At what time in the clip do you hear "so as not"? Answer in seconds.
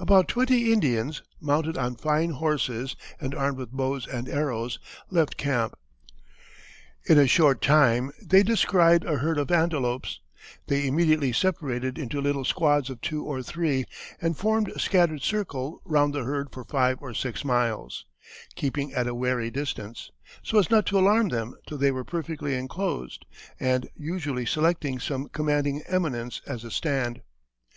20.42-20.86